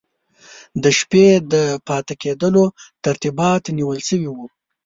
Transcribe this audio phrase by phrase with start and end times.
[0.83, 1.53] د شپې د
[1.87, 2.65] پاته کېدلو
[3.05, 4.45] ترتیبات نیول سوي وو.